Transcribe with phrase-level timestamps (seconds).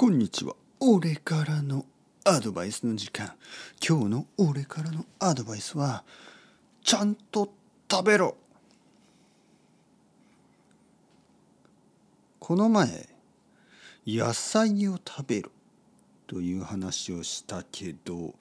[0.00, 0.56] こんにちは。
[0.80, 1.84] 俺からの
[2.24, 3.34] アドバイスの時間。
[3.86, 6.04] 今日の俺からのアドバイスは、
[6.82, 7.52] ちゃんと
[7.86, 8.34] 食べろ。
[12.38, 13.10] この前、
[14.06, 15.50] 野菜を食べろ
[16.26, 18.34] という話をしたけど、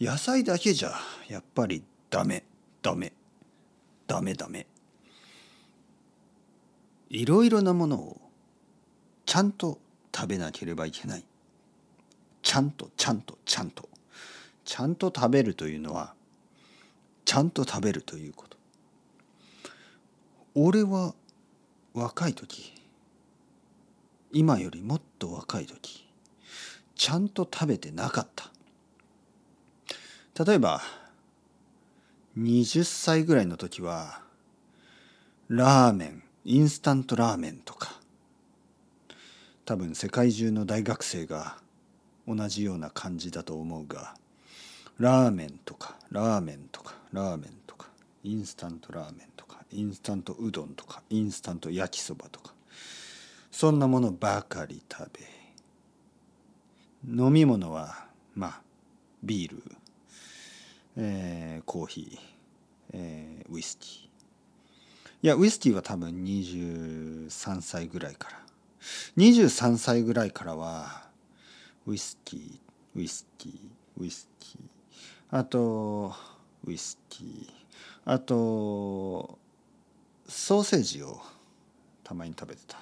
[0.00, 0.94] 野菜だけじゃ
[1.28, 2.42] やっぱりダメ、
[2.82, 3.12] ダメ、
[4.08, 4.66] ダメダメ。
[7.08, 8.20] いろいろなものを
[9.24, 9.78] ちゃんと
[10.20, 11.24] 食べなければいけない。
[12.42, 13.88] ちゃんとちゃんとちゃんと。
[14.66, 16.12] ちゃんと食べるというのは
[17.24, 18.56] ちゃんと食べるということ。
[20.54, 21.14] 俺は
[21.94, 22.74] 若い時
[24.32, 26.06] 今よりもっと若い時
[26.94, 28.50] ちゃんと食べてなかった
[30.44, 30.82] 例えば
[32.38, 34.22] 20歳ぐらいの時は
[35.48, 37.99] ラーメンインスタントラーメンとか
[39.70, 41.58] 多分世界中の大学生が
[42.26, 44.16] 同じような感じだと思うが
[44.98, 47.86] ラーメンとかラーメンとかラーメンとか
[48.24, 52.52] インスタントラーメンとかインスタントうどんとかインスタント焼きそばとか
[53.52, 55.08] そんなものばかり食
[57.06, 58.60] べ飲み物はまあ
[59.22, 59.62] ビール、
[60.96, 62.18] えー、コーヒー、
[62.94, 65.22] えー、ウイスキー。
[65.22, 68.49] いやウイスキーは多分23歳ぐらいから
[69.16, 71.08] 23歳ぐらいからは
[71.86, 74.60] ウイスキーウイスキーウイスキー。
[75.30, 76.14] あと
[76.64, 77.48] ウイスキー。
[78.04, 79.38] あと
[80.26, 81.20] ソーセージを
[82.02, 82.78] たまに食べてた。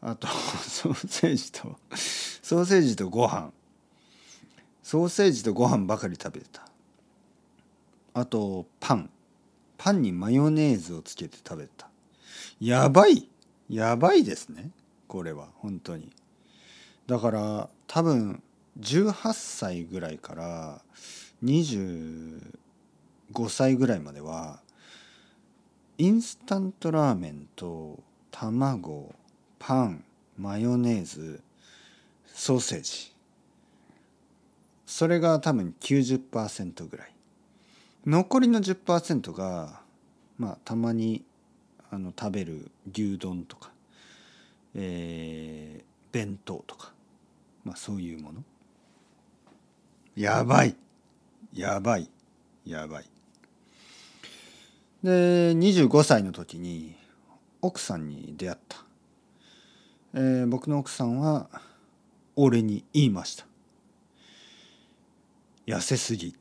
[0.00, 0.26] あと
[0.68, 1.76] ソーセージと
[2.42, 3.52] ソーセージとご飯。
[4.82, 6.68] ソーセージとご飯ばかり食べてた。
[8.14, 9.10] あとパン。
[9.76, 11.88] パンにマヨネーズをつけて食べた。
[12.60, 13.28] やばい！
[13.68, 14.70] やばいですね。
[15.14, 16.10] これは本当に。
[17.06, 18.42] だから多分
[18.80, 20.82] 18歳ぐらいから
[21.44, 22.40] 25
[23.48, 24.58] 歳ぐらいまでは
[25.98, 28.00] インスタントラーメンと
[28.32, 29.14] 卵
[29.60, 30.02] パン
[30.36, 31.40] マヨネーズ
[32.26, 33.14] ソーセージ。
[34.84, 37.14] それが多分90%ぐらい。
[38.04, 39.80] 残りの10%が
[40.38, 41.24] まあたまに
[41.92, 43.73] あの食べる牛丼とか。
[44.74, 46.92] えー、弁当とか、
[47.64, 48.42] まあ、そういうもの。
[50.16, 50.76] やばい。
[51.52, 52.10] やばい。
[52.64, 53.04] やばい。
[55.02, 56.96] で25歳の時に
[57.60, 58.78] 奥さんに出会った、
[60.14, 61.50] えー、僕の奥さんは
[62.36, 63.46] 俺に言いました。
[65.66, 66.34] 痩せすぎ。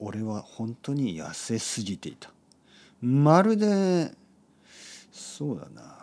[0.00, 2.30] 俺は本当に痩せすぎていた。
[3.00, 4.12] まるで
[5.12, 5.93] そうだな。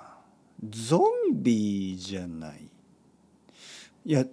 [0.67, 2.69] ゾンビじゃない。
[4.05, 4.27] いやウ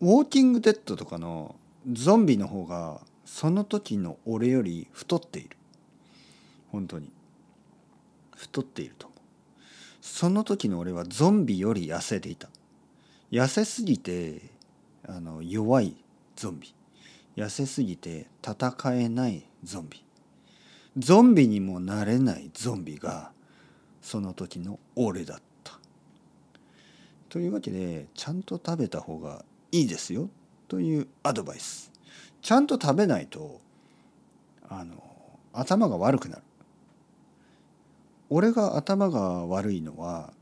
[0.00, 1.56] ォーキングデッドとかの
[1.92, 5.56] ゾンビの方がその時の俺より太っている。
[6.70, 7.10] 本当に。
[8.36, 9.20] 太っていると思う。
[10.00, 12.48] その時の俺はゾンビより痩せていた。
[13.30, 14.40] 痩せすぎて
[15.06, 15.94] あの弱い
[16.36, 16.74] ゾンビ。
[17.36, 20.04] 痩せすぎて戦えないゾンビ。
[20.96, 23.32] ゾンビにもなれないゾンビが
[24.00, 25.78] その時の俺だった。
[27.28, 30.28] というわけでちゃんと食べた方がいいですよ。
[30.68, 31.90] というアドバイス。
[32.42, 33.60] ちゃんと食べないと
[34.68, 34.94] あの
[35.52, 36.42] 頭が悪くなる。
[38.30, 40.32] 俺が頭が悪いのは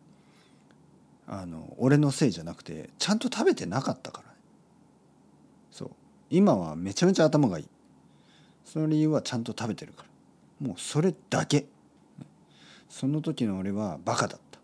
[1.26, 4.34] あの俺のせいじゃなくてちゃんと食べてなかったからね。
[5.70, 5.90] そう。
[6.30, 7.68] 今はめちゃめちゃ頭がいい。
[8.64, 10.04] その理由はちゃんと食べてるか
[10.60, 10.66] ら。
[10.66, 11.66] もうそれだけ。
[12.88, 14.58] その時の俺はバカだった。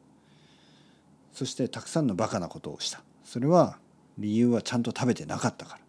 [1.32, 3.02] そしてたくさんのバカなことをした。
[3.24, 3.78] それは
[4.18, 5.80] 理由はちゃんと食べてなかったから。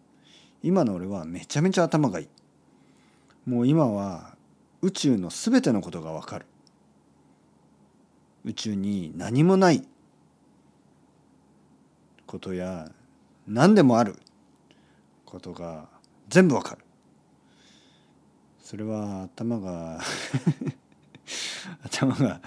[0.62, 2.28] 今の俺はめちゃめちゃ頭がいい。
[3.48, 4.34] もう今は
[4.82, 6.46] 宇宙の全てのことがわかる。
[8.44, 9.86] 宇宙に何もない
[12.26, 12.90] ことや
[13.46, 14.16] 何でもある。
[15.24, 15.88] ことが
[16.28, 16.80] 全部わかる。
[18.62, 20.00] それは頭が
[21.96, 22.40] 頭が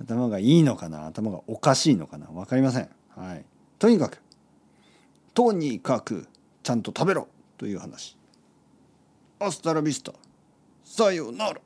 [0.00, 1.06] 頭がいいのかな？
[1.06, 2.26] 頭がおかしいのかな？
[2.26, 2.88] 分かりません。
[3.16, 3.44] はい。
[3.78, 4.20] とにかく
[5.34, 6.26] とにかく
[6.62, 8.16] ちゃんと食べろという話。
[9.38, 10.12] アスタラビスタ
[10.84, 11.60] さようなら。